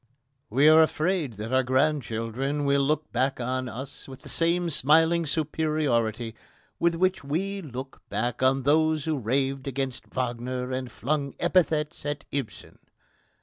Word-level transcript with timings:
We 0.49 0.67
are 0.67 0.81
afraid 0.81 1.33
that 1.33 1.53
our 1.53 1.61
grandchildren 1.61 2.65
will 2.65 2.81
look 2.81 3.11
back 3.11 3.39
on 3.39 3.69
us 3.69 4.07
with 4.07 4.23
the 4.23 4.69
smiling 4.71 5.27
superiority 5.27 6.33
with 6.79 6.95
which 6.95 7.23
we 7.23 7.61
look 7.61 8.01
back 8.09 8.41
on 8.41 8.63
those 8.63 9.05
who 9.05 9.19
raved 9.19 9.67
against 9.67 10.07
Wagner 10.07 10.71
and 10.71 10.91
flung 10.91 11.35
epithets 11.39 12.03
at 12.03 12.25
Ibsen. 12.31 12.79